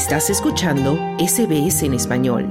Estás 0.00 0.30
escuchando 0.30 0.98
SBS 1.18 1.82
en 1.82 1.92
español. 1.92 2.46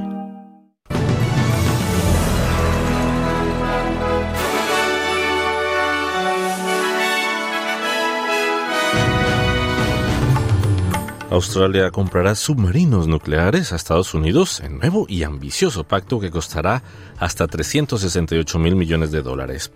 Australia 11.31 11.89
comprará 11.89 12.35
submarinos 12.35 13.07
nucleares 13.07 13.73
a 13.73 13.77
Estados 13.77 14.13
Unidos 14.13 14.59
en 14.59 14.77
nuevo 14.77 15.07
y 15.09 15.23
ambicioso 15.23 15.83
pacto 15.83 16.19
que 16.19 16.29
costará 16.29 16.83
hasta 17.17 17.47
368 17.47 18.59
mil 18.59 18.75
millones 18.75 19.09
de 19.11 19.23
dólares. 19.23 19.71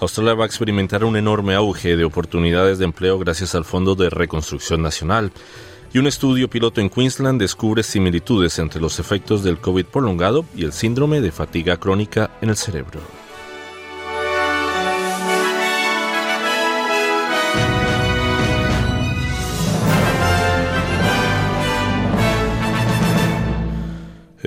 Australia 0.00 0.32
va 0.32 0.44
a 0.44 0.46
experimentar 0.46 1.04
un 1.04 1.16
enorme 1.16 1.54
auge 1.54 1.94
de 1.94 2.04
oportunidades 2.04 2.78
de 2.78 2.86
empleo 2.86 3.18
gracias 3.18 3.54
al 3.54 3.66
Fondo 3.66 3.94
de 3.94 4.08
Reconstrucción 4.08 4.80
Nacional. 4.80 5.30
Y 5.92 5.98
un 5.98 6.06
estudio 6.06 6.48
piloto 6.48 6.80
en 6.80 6.90
Queensland 6.90 7.40
descubre 7.40 7.82
similitudes 7.82 8.58
entre 8.58 8.80
los 8.80 8.98
efectos 8.98 9.42
del 9.42 9.58
COVID 9.58 9.86
prolongado 9.86 10.44
y 10.54 10.64
el 10.64 10.72
síndrome 10.72 11.20
de 11.20 11.32
fatiga 11.32 11.78
crónica 11.78 12.30
en 12.42 12.50
el 12.50 12.56
cerebro. 12.56 13.00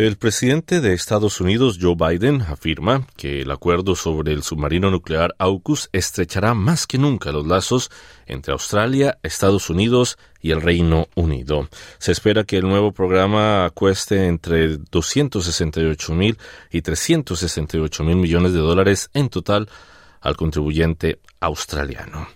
El 0.04 0.18
presidente 0.18 0.82
de 0.82 0.94
Estados 0.94 1.42
Unidos, 1.42 1.78
Joe 1.80 1.94
Biden, 1.94 2.42
afirma 2.42 3.06
que 3.18 3.42
el 3.42 3.52
acuerdo 3.52 3.96
sobre 3.96 4.34
el 4.34 4.42
submarino 4.42 4.90
nuclear 4.90 5.36
AUKUS 5.38 5.90
estrechará 5.94 6.56
más 6.56 6.88
que 6.88 6.98
nunca 6.98 7.32
los 7.32 7.46
lazos 7.46 7.92
entre 8.26 8.52
Australia, 8.52 9.20
Estados 9.22 9.70
Unidos 9.70 10.18
y 10.42 10.50
el 10.50 10.62
Reino 10.64 11.08
Unido. 11.14 11.70
Se 12.00 12.14
espera 12.14 12.46
que 12.46 12.58
el 12.58 12.68
nuevo 12.68 12.94
programa 12.94 13.70
cueste 13.76 14.26
entre 14.26 14.80
268 14.80 16.16
mil 16.16 16.36
y 16.72 16.82
368 16.82 18.04
mil 18.04 18.16
millones 18.16 18.54
de 18.54 18.60
dólares 18.60 19.12
en 19.14 19.30
total 19.30 19.70
al 20.20 20.36
contribuyente 20.36 21.20
australiano. 21.40 22.28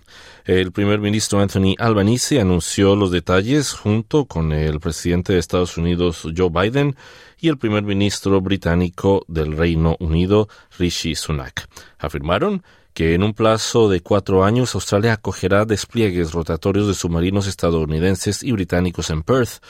El 0.46 0.70
primer 0.70 1.00
ministro 1.00 1.40
Anthony 1.40 1.74
Albanese 1.76 2.40
anunció 2.40 2.94
los 2.94 3.10
detalles 3.10 3.72
junto 3.72 4.26
con 4.26 4.52
el 4.52 4.78
presidente 4.78 5.32
de 5.32 5.40
Estados 5.40 5.76
Unidos 5.76 6.22
Joe 6.36 6.50
Biden 6.50 6.94
y 7.40 7.48
el 7.48 7.58
primer 7.58 7.82
ministro 7.82 8.40
británico 8.40 9.24
del 9.26 9.56
Reino 9.56 9.96
Unido 9.98 10.48
Rishi 10.78 11.16
Sunak. 11.16 11.68
Afirmaron 11.98 12.62
que 12.94 13.14
en 13.14 13.24
un 13.24 13.34
plazo 13.34 13.88
de 13.88 14.02
cuatro 14.02 14.44
años 14.44 14.76
Australia 14.76 15.14
acogerá 15.14 15.64
despliegues 15.64 16.30
rotatorios 16.30 16.86
de 16.86 16.94
submarinos 16.94 17.48
estadounidenses 17.48 18.44
y 18.44 18.52
británicos 18.52 19.10
en 19.10 19.24
Perth. 19.24 19.60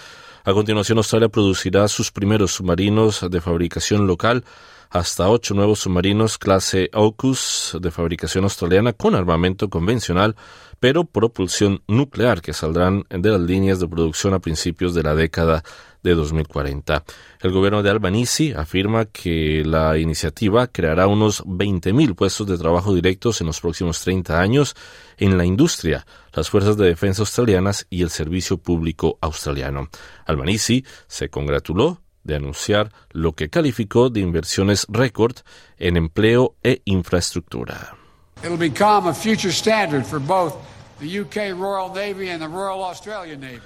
A 0.44 0.52
continuación, 0.52 0.98
Australia 0.98 1.30
producirá 1.30 1.88
sus 1.88 2.12
primeros 2.12 2.52
submarinos 2.52 3.24
de 3.30 3.40
fabricación 3.40 4.06
local 4.06 4.44
hasta 4.90 5.28
ocho 5.28 5.54
nuevos 5.54 5.80
submarinos 5.80 6.38
clase 6.38 6.88
AUKUS 6.92 7.76
de 7.80 7.90
fabricación 7.90 8.44
australiana 8.44 8.92
con 8.92 9.14
armamento 9.14 9.68
convencional, 9.68 10.36
pero 10.80 11.04
propulsión 11.04 11.82
nuclear 11.88 12.42
que 12.42 12.52
saldrán 12.52 13.04
de 13.10 13.30
las 13.30 13.40
líneas 13.40 13.80
de 13.80 13.88
producción 13.88 14.34
a 14.34 14.40
principios 14.40 14.94
de 14.94 15.02
la 15.02 15.14
década 15.14 15.62
de 16.02 16.14
2040. 16.14 17.04
El 17.40 17.50
gobierno 17.50 17.82
de 17.82 17.90
Albanese 17.90 18.54
afirma 18.56 19.06
que 19.06 19.64
la 19.64 19.98
iniciativa 19.98 20.68
creará 20.68 21.06
unos 21.08 21.44
20.000 21.44 22.14
puestos 22.14 22.46
de 22.46 22.58
trabajo 22.58 22.94
directos 22.94 23.40
en 23.40 23.48
los 23.48 23.60
próximos 23.60 24.00
30 24.02 24.40
años 24.40 24.76
en 25.16 25.36
la 25.36 25.44
industria, 25.44 26.06
las 26.32 26.48
fuerzas 26.48 26.76
de 26.76 26.86
defensa 26.86 27.22
australianas 27.22 27.86
y 27.90 28.02
el 28.02 28.10
servicio 28.10 28.58
público 28.58 29.18
australiano. 29.20 29.88
Albanese 30.26 30.84
se 31.08 31.28
congratuló 31.28 32.02
de 32.22 32.36
anunciar 32.36 32.92
lo 33.10 33.32
que 33.32 33.48
calificó 33.48 34.10
de 34.10 34.20
inversiones 34.20 34.86
récord 34.88 35.36
en 35.78 35.96
empleo 35.96 36.56
e 36.62 36.82
infraestructura. 36.84 38.05
It'll 38.44 38.56
become 38.56 39.08
a 39.08 39.14
future 39.14 39.52
standard 39.52 40.06
for 40.06 40.20
both 40.20 40.54
the 41.00 41.20
UK 41.20 41.58
Royal 41.58 41.92
Navy 41.94 42.30
and 42.30 42.40
the 42.40 42.48
Royal 42.48 42.84
Australian 42.84 43.40
Navy. 43.40 43.62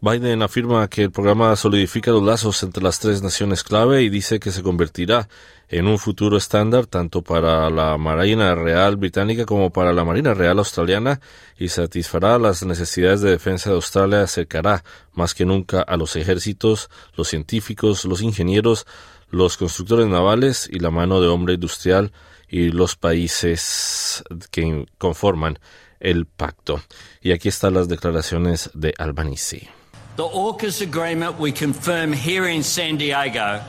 Biden 0.00 0.42
afirma 0.42 0.88
que 0.88 1.04
el 1.04 1.10
programa 1.10 1.56
solidifica 1.56 2.10
los 2.10 2.22
lazos 2.22 2.62
entre 2.62 2.82
las 2.82 3.00
tres 3.00 3.22
naciones 3.22 3.62
clave 3.62 4.02
y 4.02 4.10
dice 4.10 4.38
que 4.38 4.52
se 4.52 4.62
convertirá 4.62 5.28
en 5.68 5.86
un 5.86 5.98
futuro 5.98 6.36
estándar 6.36 6.86
tanto 6.86 7.22
para 7.22 7.70
la 7.70 7.96
Marina 7.96 8.54
Real 8.54 8.96
británica 8.96 9.46
como 9.46 9.70
para 9.70 9.92
la 9.92 10.04
Marina 10.04 10.34
Real 10.34 10.58
australiana 10.58 11.20
y 11.58 11.70
satisfará 11.70 12.38
las 12.38 12.62
necesidades 12.62 13.22
de 13.22 13.30
defensa 13.30 13.70
de 13.70 13.76
Australia, 13.76 14.22
acercará 14.22 14.84
más 15.14 15.34
que 15.34 15.46
nunca 15.46 15.80
a 15.80 15.96
los 15.96 16.14
ejércitos, 16.14 16.90
los 17.16 17.28
científicos, 17.28 18.04
los 18.04 18.20
ingenieros, 18.20 18.86
los 19.30 19.56
constructores 19.56 20.06
navales 20.06 20.68
y 20.70 20.78
la 20.78 20.90
mano 20.90 21.20
de 21.20 21.28
obra 21.28 21.54
industrial 21.54 22.12
y 22.48 22.70
los 22.70 22.96
países 22.96 24.22
que 24.50 24.86
conforman 24.98 25.58
el 26.00 26.26
pacto. 26.26 26.80
Y 27.20 27.32
aquí 27.32 27.48
están 27.48 27.74
las 27.74 27.88
declaraciones 27.88 28.70
de 28.74 28.94
Albanese. 28.98 29.68
The 30.16 30.22
AUKUS 30.22 30.82
agreement 30.82 31.38
we 31.38 31.52
confirm 31.52 32.12
here 32.12 32.50
in 32.50 32.64
San 32.64 32.96
Diego 32.96 33.60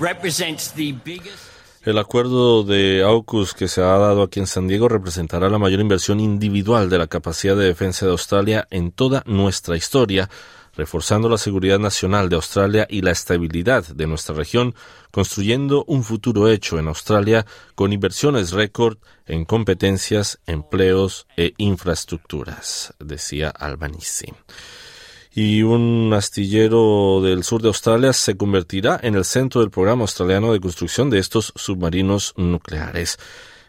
represents 0.00 0.72
the 0.72 0.92
biggest 1.04 1.52
el 1.84 1.98
acuerdo 1.98 2.62
de 2.62 3.02
AUKUS 3.02 3.54
que 3.54 3.66
se 3.66 3.80
ha 3.80 3.98
dado 3.98 4.22
aquí 4.22 4.38
en 4.38 4.46
San 4.46 4.68
Diego 4.68 4.88
representará 4.88 5.48
la 5.48 5.58
mayor 5.58 5.80
inversión 5.80 6.20
individual 6.20 6.88
de 6.88 6.96
la 6.96 7.08
capacidad 7.08 7.56
de 7.56 7.64
defensa 7.64 8.06
de 8.06 8.12
Australia 8.12 8.68
en 8.70 8.92
toda 8.92 9.24
nuestra 9.26 9.76
historia, 9.76 10.30
reforzando 10.74 11.28
la 11.28 11.38
seguridad 11.38 11.78
nacional 11.78 12.28
de 12.28 12.36
Australia 12.36 12.86
y 12.88 13.02
la 13.02 13.10
estabilidad 13.10 13.86
de 13.86 14.06
nuestra 14.06 14.34
región, 14.34 14.74
construyendo 15.10 15.84
un 15.86 16.04
futuro 16.04 16.48
hecho 16.48 16.78
en 16.78 16.88
Australia 16.88 17.46
con 17.74 17.92
inversiones 17.92 18.52
récord 18.52 18.98
en 19.26 19.44
competencias, 19.44 20.38
empleos 20.46 21.26
e 21.36 21.54
infraestructuras, 21.58 22.94
decía 22.98 23.50
Albanese 23.50 24.32
y 25.34 25.62
un 25.62 26.12
astillero 26.14 27.20
del 27.22 27.42
sur 27.42 27.62
de 27.62 27.68
Australia 27.68 28.12
se 28.12 28.36
convertirá 28.36 29.00
en 29.02 29.14
el 29.14 29.24
centro 29.24 29.62
del 29.62 29.70
programa 29.70 30.02
australiano 30.02 30.52
de 30.52 30.60
construcción 30.60 31.08
de 31.08 31.18
estos 31.18 31.52
submarinos 31.56 32.34
nucleares. 32.36 33.18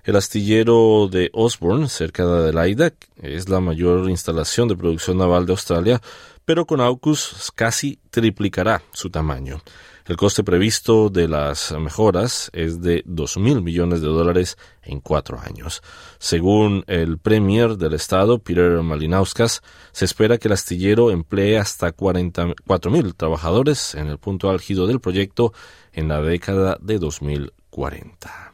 El 0.03 0.17
astillero 0.17 1.07
de 1.09 1.29
Osborne, 1.31 1.87
cerca 1.87 2.25
de 2.25 2.37
Adelaida, 2.37 2.91
es 3.21 3.47
la 3.47 3.61
mayor 3.61 4.09
instalación 4.09 4.67
de 4.67 4.75
producción 4.75 5.17
naval 5.17 5.45
de 5.45 5.53
Australia, 5.53 6.01
pero 6.45 6.65
con 6.65 6.81
AUKUS 6.81 7.51
casi 7.55 7.99
triplicará 8.09 8.81
su 8.91 9.09
tamaño. 9.09 9.61
El 10.05 10.17
coste 10.17 10.43
previsto 10.43 11.09
de 11.09 11.29
las 11.29 11.71
mejoras 11.71 12.49
es 12.53 12.81
de 12.81 13.05
2.000 13.05 13.61
millones 13.61 14.01
de 14.01 14.07
dólares 14.07 14.57
en 14.81 14.99
cuatro 14.99 15.39
años. 15.39 15.81
Según 16.19 16.83
el 16.87 17.17
Premier 17.17 17.77
del 17.77 17.93
Estado, 17.93 18.39
Peter 18.39 18.81
Malinauskas, 18.81 19.61
se 19.93 20.03
espera 20.03 20.37
que 20.37 20.49
el 20.49 20.55
astillero 20.55 21.09
emplee 21.09 21.57
hasta 21.57 21.95
44.000 21.95 23.15
trabajadores 23.15 23.95
en 23.95 24.07
el 24.07 24.17
punto 24.17 24.49
álgido 24.49 24.87
del 24.87 24.99
proyecto 24.99 25.53
en 25.93 26.09
la 26.09 26.21
década 26.21 26.77
de 26.81 26.99
2040. 26.99 28.52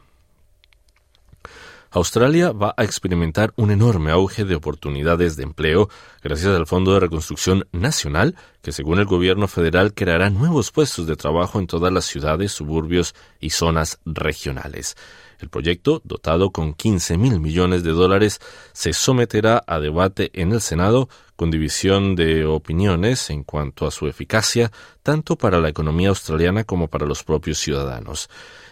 Australia 1.92 2.52
va 2.52 2.72
a 2.76 2.84
experimentar 2.84 3.52
un 3.56 3.72
enorme 3.72 4.12
auge 4.12 4.44
de 4.44 4.54
oportunidades 4.54 5.34
de 5.34 5.42
empleo 5.42 5.88
gracias 6.22 6.54
al 6.54 6.68
Fondo 6.68 6.94
de 6.94 7.00
Reconstrucción 7.00 7.66
Nacional, 7.72 8.36
que 8.62 8.70
según 8.70 9.00
el 9.00 9.06
gobierno 9.06 9.48
federal 9.48 9.92
creará 9.92 10.30
nuevos 10.30 10.70
puestos 10.70 11.08
de 11.08 11.16
trabajo 11.16 11.58
en 11.58 11.66
todas 11.66 11.92
las 11.92 12.04
ciudades, 12.04 12.52
suburbios 12.52 13.16
y 13.40 13.50
zonas 13.50 13.98
regionales. 14.04 14.96
El 15.40 15.48
proyecto, 15.48 16.00
dotado 16.04 16.50
con 16.50 16.74
15 16.74 17.16
mil 17.16 17.40
millones 17.40 17.82
de 17.82 17.90
dólares, 17.90 18.38
se 18.72 18.92
someterá 18.92 19.60
a 19.66 19.80
debate 19.80 20.30
en 20.34 20.52
el 20.52 20.60
Senado 20.60 21.08
con 21.34 21.50
división 21.50 22.14
de 22.14 22.44
opiniones 22.44 23.30
en 23.30 23.42
cuanto 23.42 23.86
a 23.86 23.90
su 23.90 24.06
eficacia, 24.06 24.70
tanto 25.02 25.34
para 25.34 25.58
la 25.58 25.70
economía 25.70 26.10
australiana 26.10 26.62
como 26.62 26.86
para 26.86 27.06
los 27.06 27.24
propios 27.24 27.58
ciudadanos. 27.58 28.28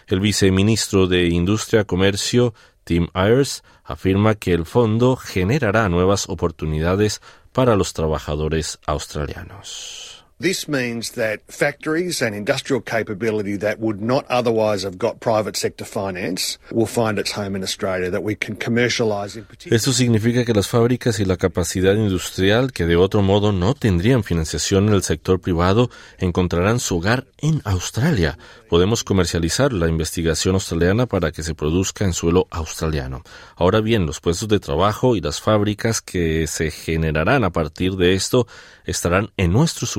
El 0.07 0.21
viceministro 0.21 1.07
de 1.07 1.27
Industria, 1.27 1.83
Comercio, 1.83 2.53
Tim 2.89 3.07
Ayers 3.13 3.63
afirma 3.83 4.33
que 4.33 4.51
el 4.51 4.65
fondo 4.65 5.15
generará 5.15 5.87
nuevas 5.89 6.27
oportunidades 6.27 7.21
para 7.53 7.75
los 7.75 7.93
trabajadores 7.93 8.79
australianos. 8.87 10.08
This 10.41 10.69
means 10.69 11.11
that 11.15 11.41
factories 11.49 12.21
and 12.21 12.33
industrial 12.33 12.79
capability 12.81 13.57
that 13.57 13.79
would 13.81 14.01
not 14.01 14.23
otherwise 14.29 14.85
have 14.85 14.97
got 14.97 15.19
private 15.19 15.57
sector 15.57 15.83
finance 15.83 16.57
will 16.71 16.85
find 16.85 17.19
its 17.19 17.33
home 17.33 17.57
in 17.57 17.63
Australia, 17.63 18.09
that 18.09 18.23
we 18.23 18.35
can 18.35 18.55
commercialize 18.55 19.35
in 19.35 19.43
particular. 19.43 19.75
Esto 19.75 19.91
significa 19.91 20.45
que 20.45 20.53
las 20.53 20.69
fábricas 20.69 21.19
y 21.19 21.25
la 21.25 21.35
capacidad 21.35 21.93
industrial 21.93 22.71
que 22.71 22.85
de 22.85 22.95
otro 22.95 23.21
modo 23.21 23.51
no 23.51 23.73
tendrían 23.73 24.23
financiación 24.23 24.87
en 24.87 24.93
el 24.93 25.03
sector 25.03 25.41
privado 25.41 25.89
encontrarán 26.19 26.79
su 26.79 26.99
hogar 26.99 27.27
en 27.39 27.61
Australia. 27.65 28.37
Podemos 28.69 29.03
comercializar 29.03 29.73
la 29.73 29.89
investigación 29.89 30.55
australiana 30.55 31.05
para 31.05 31.33
que 31.33 31.43
se 31.43 31.53
produzca 31.53 32.05
en 32.05 32.13
suelo 32.13 32.47
australiano. 32.49 33.23
Ahora 33.57 33.81
bien, 33.81 34.05
los 34.05 34.21
puestos 34.21 34.47
de 34.47 34.61
trabajo 34.61 35.17
y 35.17 35.21
las 35.21 35.41
fábricas 35.41 36.01
que 36.01 36.47
se 36.47 36.71
generarán 36.71 37.43
a 37.43 37.49
partir 37.49 37.97
de 37.97 38.13
esto 38.13 38.47
estarán 38.85 39.31
en 39.35 39.51
nuestros 39.51 39.89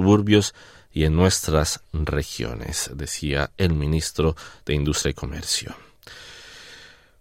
y 0.92 1.04
en 1.04 1.14
nuestras 1.14 1.80
regiones, 1.92 2.90
decía 2.94 3.50
el 3.56 3.74
ministro 3.74 4.36
de 4.64 4.74
Industria 4.74 5.10
y 5.10 5.14
Comercio. 5.14 5.76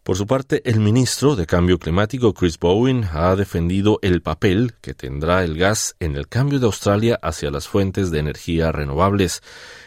Por 0.09 0.17
su 0.17 0.25
parte, 0.25 0.63
el 0.65 0.79
ministro 0.79 1.35
de 1.35 1.45
Cambio 1.45 1.77
Climático, 1.77 2.33
Chris 2.33 2.57
Bowen, 2.57 3.07
ha 3.13 3.35
defendido 3.35 3.99
el 4.01 4.23
papel 4.23 4.73
que 4.81 4.95
tendrá 4.95 5.43
el 5.43 5.55
gas 5.55 5.95
en 5.99 6.15
el 6.15 6.27
cambio 6.27 6.57
de 6.57 6.65
Australia 6.65 7.19
hacia 7.21 7.51
las 7.51 7.67
fuentes 7.67 8.09
de 8.09 8.17
energía 8.17 8.71
renovables. 8.71 9.43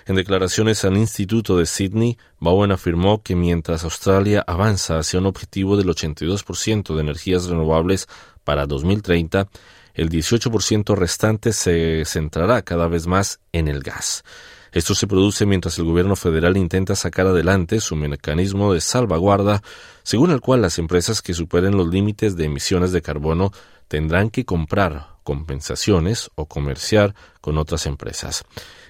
En 0.07 0.15
declaraciones 0.15 0.85
al 0.85 0.97
Instituto 0.97 1.57
de 1.57 1.67
Sydney, 1.67 2.19
Bowen 2.39 2.71
afirmó 2.71 3.21
que 3.21 3.35
mientras 3.35 3.83
Australia 3.83 4.45
avanza 4.47 4.99
hacia 4.99 5.19
un 5.19 5.27
objetivo 5.27 5.77
del 5.77 5.89
82% 5.89 6.95
de 6.95 7.01
energías 7.01 7.47
renovables 7.47 8.07
para 8.45 8.67
2030, 8.67 9.49
el 9.95 10.11
18% 10.11 10.95
restante 10.97 11.53
se 11.53 12.05
centrará 12.05 12.63
cada 12.63 12.89
vez 12.89 13.07
más 13.07 13.41
en 13.53 13.69
el 13.69 13.83
gas. 13.83 14.25
Esto 14.73 14.95
se 14.95 15.07
produce 15.07 15.45
mientras 15.45 15.79
el 15.79 15.85
gobierno 15.85 16.17
federal 16.17 16.57
intenta 16.57 16.97
sacar 16.97 17.27
adelante 17.27 17.79
su 17.81 17.95
mecanismo 17.95 18.73
de 18.73 18.81
salvaguarda, 18.81 19.63
según 20.03 20.31
el 20.31 20.41
cual 20.41 20.63
las 20.63 20.79
empresas 20.79 21.21
que 21.21 21.35
superen 21.35 21.77
los 21.77 21.89
límites 21.89 22.37
de 22.37 22.47
emisiones 22.47 22.91
de 22.91 23.03
carbono 23.03 23.53
tendrán 23.89 24.31
que 24.31 24.47
comprar 24.47 25.09
compensaciones 25.25 26.31
o 26.37 26.47
comerciar 26.47 27.15
con 27.43 27.59
otras 27.59 27.85
empresas. 27.85 28.45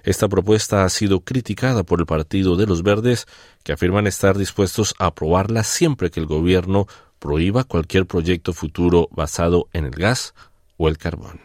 Esta 0.05 0.29
propuesta 0.29 0.85
ha 0.85 0.89
sido 0.89 1.21
criticada 1.21 1.83
por 1.83 1.99
el 1.99 2.07
Partido 2.07 2.57
de 2.57 2.67
los 2.67 2.85
Verdes, 2.85 3.27
que 3.65 3.73
afirman 3.73 4.07
estar 4.07 4.39
dispuestos 4.39 4.95
a 5.01 5.07
aprobarla 5.07 5.65
siempre 5.65 6.13
que 6.13 6.21
el 6.21 6.27
gobierno 6.27 6.87
prohíba 7.19 7.65
cualquier 7.65 8.07
proyecto 8.07 8.53
futuro 8.53 9.09
basado 9.11 9.69
en 9.73 9.87
el 9.87 9.93
gas 9.93 10.35
o 10.77 10.89
el 10.89 10.99
carbón. 10.99 11.41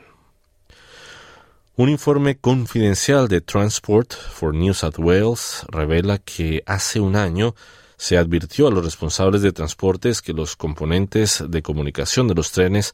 Un 1.76 1.90
informe 1.90 2.38
confidencial 2.38 3.28
de 3.28 3.40
Transport 3.42 4.14
for 4.14 4.54
New 4.54 4.74
South 4.74 4.98
Wales 4.98 5.64
revela 5.70 6.18
que 6.18 6.64
hace 6.66 7.00
un 7.00 7.16
año 7.16 7.54
se 7.98 8.18
advirtió 8.18 8.68
a 8.68 8.72
los 8.72 8.84
responsables 8.84 9.42
de 9.42 9.52
transportes 9.52 10.22
que 10.22 10.34
los 10.34 10.56
componentes 10.56 11.44
de 11.48 11.62
comunicación 11.62 12.28
de 12.28 12.36
los 12.36 12.52
trenes 12.52 12.94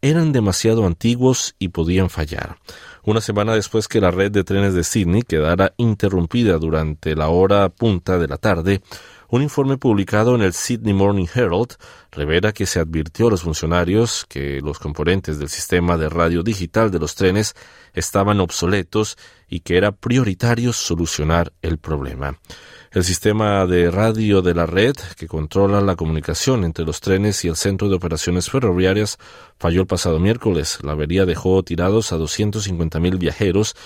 eran 0.00 0.32
demasiado 0.32 0.86
antiguos 0.86 1.54
y 1.58 1.68
podían 1.68 2.08
fallar. 2.08 2.58
Una 3.02 3.20
semana 3.20 3.54
después 3.54 3.88
que 3.88 4.00
la 4.00 4.10
red 4.10 4.30
de 4.30 4.44
trenes 4.44 4.74
de 4.74 4.84
Sydney 4.84 5.22
quedara 5.22 5.72
interrumpida 5.76 6.58
durante 6.58 7.14
la 7.16 7.28
hora 7.28 7.68
punta 7.68 8.18
de 8.18 8.28
la 8.28 8.36
tarde, 8.36 8.80
un 9.30 9.42
informe 9.42 9.76
publicado 9.76 10.34
en 10.34 10.42
el 10.42 10.54
Sydney 10.54 10.94
Morning 10.94 11.26
Herald 11.32 11.76
revela 12.10 12.52
que 12.52 12.66
se 12.66 12.80
advirtió 12.80 13.28
a 13.28 13.30
los 13.30 13.42
funcionarios 13.42 14.24
que 14.28 14.60
los 14.62 14.78
componentes 14.78 15.38
del 15.38 15.50
sistema 15.50 15.98
de 15.98 16.08
radio 16.08 16.42
digital 16.42 16.90
de 16.90 16.98
los 16.98 17.14
trenes 17.14 17.54
estaban 17.92 18.40
obsoletos 18.40 19.18
y 19.48 19.60
que 19.60 19.76
era 19.76 19.92
prioritario 19.92 20.72
solucionar 20.72 21.52
el 21.60 21.78
problema. 21.78 22.38
El 22.90 23.04
sistema 23.04 23.66
de 23.66 23.90
radio 23.90 24.40
de 24.40 24.54
la 24.54 24.64
red, 24.64 24.94
que 25.18 25.26
controla 25.26 25.82
la 25.82 25.94
comunicación 25.94 26.64
entre 26.64 26.86
los 26.86 27.00
trenes 27.00 27.44
y 27.44 27.48
el 27.48 27.56
centro 27.56 27.90
de 27.90 27.96
operaciones 27.96 28.48
ferroviarias, 28.48 29.18
falló 29.58 29.82
el 29.82 29.86
pasado 29.86 30.18
miércoles. 30.18 30.78
La 30.82 30.92
avería 30.92 31.26
dejó 31.26 31.62
tirados 31.62 32.12
a 32.12 32.16
250.000 32.16 33.18
viajeros 33.18 33.76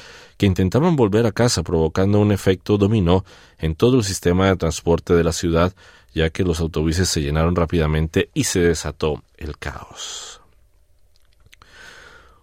que 0.43 0.47
intentaban 0.47 0.97
volver 0.97 1.25
a 1.25 1.31
casa 1.31 1.63
provocando 1.63 2.19
un 2.19 2.33
efecto 2.33 2.77
dominó 2.77 3.25
en 3.61 3.77
todo 3.77 3.99
el 3.99 4.03
sistema 4.03 4.49
de 4.49 4.57
transporte 4.57 5.15
de 5.15 5.23
la 5.23 5.31
ciudad, 5.31 5.73
ya 6.17 6.31
que 6.31 6.43
los 6.43 6.59
autobuses 6.59 7.09
se 7.09 7.23
llenaron 7.23 7.55
rápidamente 7.55 8.29
y 8.35 8.43
se 8.43 8.59
desató 8.59 9.23
el 9.37 9.57
caos. 9.57 10.41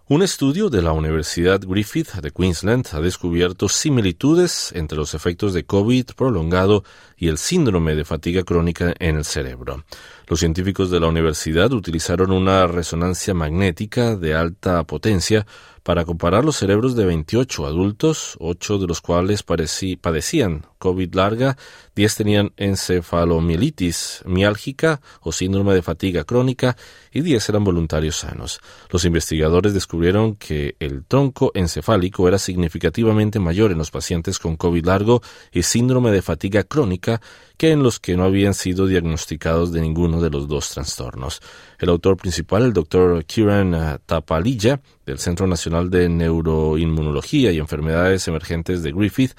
Un 0.08 0.22
estudio 0.22 0.70
de 0.70 0.80
la 0.80 0.92
Universidad 0.92 1.60
Griffith 1.60 2.14
de 2.14 2.30
Queensland 2.30 2.88
ha 2.92 3.00
descubierto 3.00 3.68
similitudes 3.68 4.72
entre 4.74 4.96
los 4.96 5.12
efectos 5.12 5.52
de 5.52 5.64
COVID 5.64 6.06
prolongado 6.16 6.84
y 7.18 7.28
el 7.28 7.36
síndrome 7.36 7.94
de 7.94 8.06
fatiga 8.06 8.44
crónica 8.44 8.94
en 8.98 9.18
el 9.18 9.26
cerebro. 9.26 9.84
Los 10.30 10.38
científicos 10.38 10.92
de 10.92 11.00
la 11.00 11.08
universidad 11.08 11.72
utilizaron 11.72 12.30
una 12.30 12.68
resonancia 12.68 13.34
magnética 13.34 14.14
de 14.14 14.36
alta 14.36 14.84
potencia 14.84 15.44
para 15.82 16.04
comparar 16.04 16.44
los 16.44 16.56
cerebros 16.56 16.94
de 16.94 17.06
28 17.06 17.66
adultos, 17.66 18.36
8 18.38 18.78
de 18.78 18.86
los 18.86 19.00
cuales 19.00 19.42
padecían 19.42 20.66
COVID 20.78 21.14
larga, 21.14 21.56
10 21.96 22.14
tenían 22.14 22.52
encefalomielitis 22.56 24.22
miálgica 24.26 25.00
o 25.20 25.32
síndrome 25.32 25.74
de 25.74 25.82
fatiga 25.82 26.24
crónica 26.24 26.76
y 27.12 27.22
10 27.22 27.48
eran 27.48 27.64
voluntarios 27.64 28.16
sanos. 28.16 28.60
Los 28.90 29.04
investigadores 29.04 29.74
descubrieron 29.74 30.36
que 30.36 30.76
el 30.80 31.04
tronco 31.04 31.50
encefálico 31.54 32.28
era 32.28 32.38
significativamente 32.38 33.38
mayor 33.38 33.72
en 33.72 33.78
los 33.78 33.90
pacientes 33.90 34.38
con 34.38 34.56
COVID 34.56 34.84
largo 34.84 35.22
y 35.50 35.62
síndrome 35.62 36.10
de 36.12 36.22
fatiga 36.22 36.62
crónica 36.62 37.20
que 37.56 37.72
en 37.72 37.82
los 37.82 38.00
que 38.00 38.16
no 38.16 38.24
habían 38.24 38.54
sido 38.54 38.86
diagnosticados 38.86 39.72
de 39.72 39.82
ninguno 39.82 40.19
de 40.20 40.30
los 40.30 40.48
dos 40.48 40.70
trastornos. 40.70 41.40
El 41.78 41.88
autor 41.88 42.16
principal, 42.16 42.62
el 42.62 42.72
doctor 42.72 43.24
Kiran 43.24 44.00
Tapalilla, 44.06 44.80
del 45.04 45.18
Centro 45.18 45.46
Nacional 45.46 45.90
de 45.90 46.08
Neuroinmunología 46.08 47.52
y 47.52 47.58
Enfermedades 47.58 48.28
Emergentes 48.28 48.82
de 48.82 48.92
Griffith, 48.92 49.32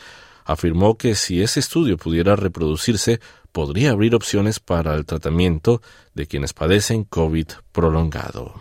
afirmó 0.46 0.98
que 0.98 1.16
si 1.16 1.42
ese 1.42 1.60
estudio 1.60 1.98
pudiera 1.98 2.36
reproducirse, 2.36 3.20
podría 3.52 3.92
abrir 3.92 4.16
opciones 4.16 4.60
para 4.60 4.96
el 4.96 5.06
tratamiento 5.06 5.82
de 6.14 6.26
quienes 6.26 6.54
padecen 6.54 7.04
COVID 7.04 7.48
prolongado. 7.72 8.54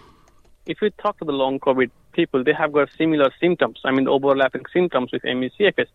If 0.66 0.82
we 0.82 0.90
talk 0.90 1.16
to 1.18 1.24
the 1.24 1.32
long 1.32 1.58
COVID 1.58 1.90
people, 2.12 2.44
they 2.44 2.54
have 2.54 2.72
got 2.72 2.88
similar 2.96 3.32
symptoms, 3.40 3.80
I 3.84 3.92
mean 3.92 4.06
overlapping 4.06 4.62
symptoms 4.72 5.12
with 5.12 5.22
ME/CFS. 5.24 5.88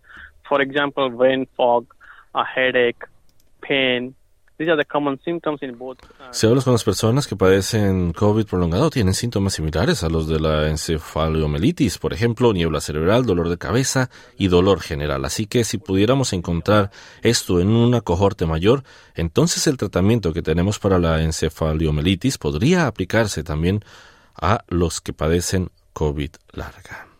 For 0.47 0.61
example, 0.61 1.09
brain 1.09 1.47
fog, 1.55 1.85
a 2.33 2.43
headache, 2.43 3.05
pain, 3.61 4.15
si 6.31 6.47
hablas 6.47 6.63
con 6.63 6.73
las 6.73 6.83
personas 6.83 7.27
que 7.27 7.35
padecen 7.35 8.13
COVID 8.13 8.45
prolongado, 8.45 8.89
tienen 8.89 9.13
síntomas 9.13 9.53
similares 9.53 10.03
a 10.03 10.09
los 10.09 10.27
de 10.27 10.39
la 10.39 10.69
encefalomielitis, 10.69 11.97
por 11.97 12.13
ejemplo, 12.13 12.53
niebla 12.53 12.79
cerebral, 12.79 13.25
dolor 13.25 13.49
de 13.49 13.57
cabeza 13.57 14.09
y 14.37 14.47
dolor 14.47 14.79
general. 14.79 15.25
Así 15.25 15.45
que 15.45 15.63
si 15.63 15.77
pudiéramos 15.77 16.31
encontrar 16.33 16.91
esto 17.21 17.59
en 17.59 17.69
una 17.69 18.01
cohorte 18.01 18.45
mayor, 18.45 18.83
entonces 19.15 19.67
el 19.67 19.77
tratamiento 19.77 20.33
que 20.33 20.41
tenemos 20.41 20.79
para 20.79 20.99
la 20.99 21.21
encefalomielitis 21.21 22.37
podría 22.37 22.87
aplicarse 22.87 23.43
también 23.43 23.83
a 24.35 24.63
los 24.69 25.01
que 25.01 25.13
padecen 25.13 25.69
COVID 25.93 26.31
larga. 26.53 27.14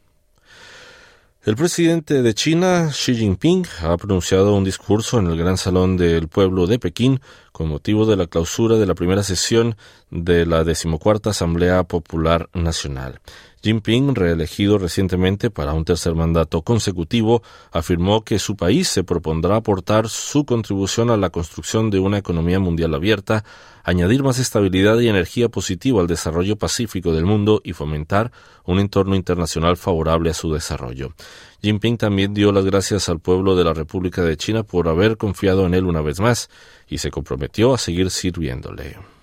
El 1.46 1.56
presidente 1.56 2.24
de 2.24 2.34
China, 2.34 2.90
Xi 2.92 3.16
Jinping, 3.16 3.68
ha 3.84 3.96
pronunciado 3.98 4.56
un 4.56 4.64
discurso 4.64 5.20
en 5.20 5.28
el 5.28 5.38
Gran 5.38 5.58
Salón 5.58 5.96
del 5.96 6.28
Pueblo 6.28 6.66
de 6.66 6.80
Pekín 6.80 7.22
con 7.52 7.68
motivo 7.68 8.08
de 8.08 8.16
la 8.16 8.26
clausura 8.26 8.78
de 8.78 8.88
la 8.88 8.96
primera 8.96 9.22
sesión 9.22 9.78
de 10.10 10.48
la 10.48 10.64
decimocuarta 10.64 11.30
Asamblea 11.30 11.84
Popular 11.84 12.50
Nacional. 12.56 13.20
Jinping, 13.66 14.14
reelegido 14.14 14.78
recientemente 14.78 15.50
para 15.50 15.74
un 15.74 15.86
tercer 15.86 16.14
mandato 16.14 16.62
consecutivo, 16.62 17.42
afirmó 17.72 18.24
que 18.24 18.38
su 18.38 18.56
país 18.56 18.88
se 18.88 19.04
propondrá 19.04 19.56
aportar 19.56 20.08
su 20.08 20.46
contribución 20.46 21.10
a 21.10 21.18
la 21.18 21.32
construcción 21.32 21.90
de 21.90 21.98
una 21.98 22.20
economía 22.20 22.60
mundial 22.60 22.94
abierta, 22.94 23.44
añadir 23.84 24.22
más 24.22 24.38
estabilidad 24.38 25.00
y 25.00 25.08
energía 25.08 25.50
positiva 25.50 26.00
al 26.00 26.06
desarrollo 26.06 26.58
pacífico 26.58 27.12
del 27.12 27.26
mundo 27.26 27.60
y 27.64 27.74
fomentar 27.74 28.32
un 28.66 28.78
entorno 28.78 29.16
internacional 29.16 29.78
favorable 29.78 30.30
a 30.30 30.36
su 30.36 30.54
desarrollo. 30.54 31.16
Jinping 31.64 31.98
también 31.98 32.36
dio 32.36 32.52
las 32.52 32.66
gracias 32.66 33.10
al 33.10 33.20
pueblo 33.20 33.56
de 33.56 33.64
la 33.64 33.74
República 33.74 34.22
de 34.22 34.38
China 34.38 34.62
por 34.62 34.88
haber 34.88 35.18
confiado 35.18 35.66
en 35.66 35.74
él 35.74 35.86
una 35.86 36.02
vez 36.04 36.20
más 36.20 36.52
y 36.88 37.00
se 37.00 37.10
comprometió 37.10 37.74
a 37.74 37.80
seguir 37.80 38.12
sirviéndole. 38.12 39.15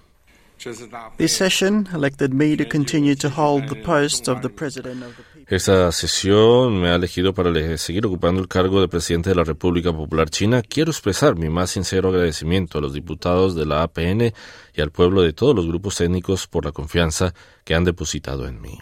Esta 5.48 5.92
sesión 5.92 6.80
me 6.80 6.90
ha 6.90 6.94
elegido 6.94 7.34
para 7.34 7.76
seguir 7.76 8.06
ocupando 8.06 8.40
el 8.40 8.48
cargo 8.48 8.80
de 8.80 8.88
presidente 8.88 9.30
de 9.30 9.36
la 9.36 9.44
República 9.44 9.92
Popular 9.92 10.30
China. 10.30 10.62
Quiero 10.62 10.90
expresar 10.90 11.36
mi 11.36 11.48
más 11.48 11.70
sincero 11.70 12.10
agradecimiento 12.10 12.78
a 12.78 12.80
los 12.80 12.92
diputados 12.92 13.54
de 13.54 13.66
la 13.66 13.82
APN 13.82 14.32
y 14.74 14.80
al 14.80 14.90
pueblo 14.90 15.22
de 15.22 15.32
todos 15.32 15.54
los 15.54 15.66
grupos 15.66 16.00
étnicos 16.00 16.46
por 16.46 16.64
la 16.64 16.72
confianza 16.72 17.34
que 17.64 17.74
han 17.74 17.84
depositado 17.84 18.46
en 18.46 18.60
mí. 18.60 18.78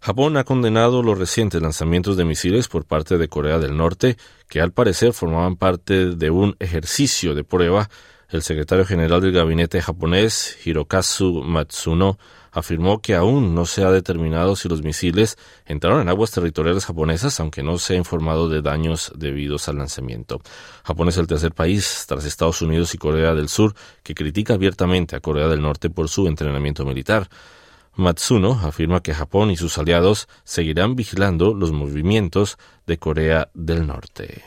Japón 0.00 0.36
ha 0.36 0.42
condenado 0.42 1.04
los 1.04 1.16
recientes 1.16 1.62
lanzamientos 1.62 2.16
de 2.16 2.24
misiles 2.24 2.66
por 2.66 2.84
parte 2.84 3.18
de 3.18 3.28
Corea 3.28 3.60
del 3.60 3.76
Norte, 3.76 4.16
que 4.48 4.60
al 4.60 4.72
parecer 4.72 5.12
formaban 5.12 5.54
parte 5.54 6.16
de 6.16 6.30
un 6.30 6.56
ejercicio 6.58 7.36
de 7.36 7.44
prueba. 7.44 7.88
El 8.32 8.40
secretario 8.40 8.86
general 8.86 9.20
del 9.20 9.32
gabinete 9.32 9.82
japonés, 9.82 10.56
Hirokazu 10.64 11.42
Matsuno, 11.42 12.18
afirmó 12.50 13.02
que 13.02 13.14
aún 13.14 13.54
no 13.54 13.66
se 13.66 13.84
ha 13.84 13.90
determinado 13.90 14.56
si 14.56 14.70
los 14.70 14.82
misiles 14.82 15.36
entraron 15.66 16.00
en 16.00 16.08
aguas 16.08 16.30
territoriales 16.30 16.86
japonesas, 16.86 17.38
aunque 17.40 17.62
no 17.62 17.76
se 17.76 17.92
ha 17.92 17.98
informado 17.98 18.48
de 18.48 18.62
daños 18.62 19.12
debidos 19.14 19.68
al 19.68 19.76
lanzamiento. 19.76 20.40
Japón 20.82 21.08
es 21.08 21.18
el 21.18 21.26
tercer 21.26 21.52
país, 21.52 22.06
tras 22.08 22.24
Estados 22.24 22.62
Unidos 22.62 22.94
y 22.94 22.98
Corea 22.98 23.34
del 23.34 23.50
Sur, 23.50 23.74
que 24.02 24.14
critica 24.14 24.54
abiertamente 24.54 25.14
a 25.14 25.20
Corea 25.20 25.48
del 25.48 25.60
Norte 25.60 25.90
por 25.90 26.08
su 26.08 26.26
entrenamiento 26.26 26.86
militar. 26.86 27.28
Matsuno 27.96 28.58
afirma 28.64 29.02
que 29.02 29.12
Japón 29.12 29.50
y 29.50 29.58
sus 29.58 29.76
aliados 29.76 30.26
seguirán 30.44 30.96
vigilando 30.96 31.52
los 31.52 31.70
movimientos 31.70 32.56
de 32.86 32.96
Corea 32.96 33.50
del 33.52 33.86
Norte. 33.86 34.42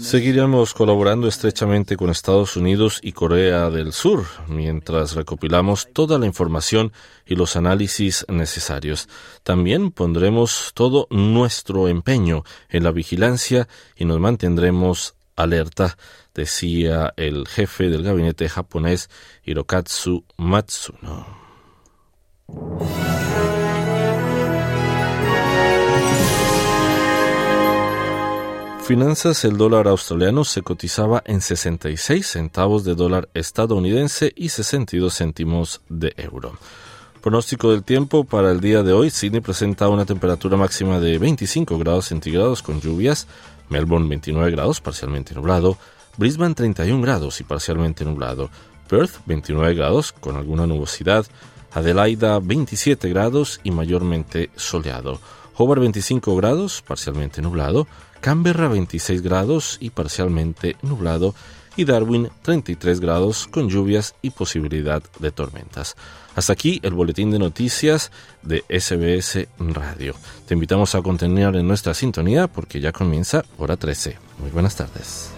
Seguiremos 0.00 0.74
colaborando 0.74 1.28
estrechamente 1.28 1.96
con 1.96 2.10
Estados 2.10 2.56
Unidos 2.56 3.00
y 3.02 3.12
Corea 3.12 3.70
del 3.70 3.92
Sur 3.92 4.24
mientras 4.48 5.14
recopilamos 5.14 5.88
toda 5.92 6.18
la 6.18 6.26
información 6.26 6.92
y 7.26 7.34
los 7.34 7.56
análisis 7.56 8.24
necesarios. 8.28 9.08
También 9.42 9.90
pondremos 9.90 10.72
todo 10.74 11.06
nuestro 11.10 11.88
empeño 11.88 12.44
en 12.68 12.84
la 12.84 12.90
vigilancia 12.90 13.68
y 13.96 14.04
nos 14.06 14.18
mantendremos 14.18 15.14
alerta, 15.36 15.96
decía 16.34 17.12
el 17.16 17.46
jefe 17.46 17.88
del 17.90 18.02
gabinete 18.02 18.48
japonés 18.48 19.08
Hirokatsu 19.44 20.24
Matsuno. 20.36 21.26
Finanzas, 28.88 29.44
el 29.44 29.58
dólar 29.58 29.86
australiano 29.86 30.44
se 30.44 30.62
cotizaba 30.62 31.22
en 31.26 31.42
66 31.42 32.26
centavos 32.26 32.84
de 32.84 32.94
dólar 32.94 33.28
estadounidense 33.34 34.32
y 34.34 34.48
62 34.48 35.14
céntimos 35.14 35.82
de 35.90 36.14
euro. 36.16 36.54
Pronóstico 37.20 37.70
del 37.70 37.82
tiempo 37.82 38.24
para 38.24 38.50
el 38.50 38.62
día 38.62 38.82
de 38.82 38.94
hoy. 38.94 39.10
Sydney 39.10 39.42
presenta 39.42 39.90
una 39.90 40.06
temperatura 40.06 40.56
máxima 40.56 41.00
de 41.00 41.18
25 41.18 41.78
grados 41.78 42.06
centígrados 42.06 42.62
con 42.62 42.80
lluvias. 42.80 43.26
Melbourne 43.68 44.08
29 44.08 44.52
grados, 44.52 44.80
parcialmente 44.80 45.34
nublado. 45.34 45.76
Brisbane 46.16 46.54
31 46.54 47.02
grados 47.02 47.42
y 47.42 47.44
parcialmente 47.44 48.06
nublado. 48.06 48.48
Perth 48.88 49.20
29 49.26 49.74
grados 49.74 50.12
con 50.12 50.36
alguna 50.36 50.66
nubosidad. 50.66 51.26
Adelaida 51.72 52.38
27 52.38 53.06
grados 53.10 53.60
y 53.62 53.70
mayormente 53.70 54.48
soleado. 54.56 55.20
Hobart 55.58 55.82
25 55.82 56.36
grados, 56.36 56.82
parcialmente 56.86 57.42
nublado. 57.42 57.86
Canberra 58.20 58.68
26 58.68 59.22
grados 59.22 59.78
y 59.80 59.90
parcialmente 59.90 60.76
nublado 60.82 61.34
y 61.76 61.84
Darwin 61.84 62.28
33 62.42 62.98
grados 62.98 63.46
con 63.46 63.68
lluvias 63.68 64.16
y 64.20 64.30
posibilidad 64.30 65.02
de 65.20 65.30
tormentas. 65.30 65.96
Hasta 66.34 66.52
aquí 66.52 66.80
el 66.82 66.94
boletín 66.94 67.30
de 67.30 67.38
noticias 67.38 68.10
de 68.42 68.64
SBS 68.68 69.46
Radio. 69.58 70.14
Te 70.46 70.54
invitamos 70.54 70.94
a 70.94 71.02
continuar 71.02 71.54
en 71.56 71.68
nuestra 71.68 71.94
sintonía 71.94 72.48
porque 72.48 72.80
ya 72.80 72.92
comienza 72.92 73.44
hora 73.58 73.76
13. 73.76 74.18
Muy 74.40 74.50
buenas 74.50 74.74
tardes. 74.74 75.37